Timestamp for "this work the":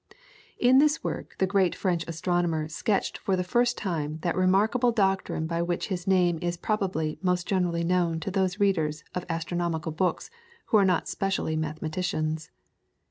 0.79-1.45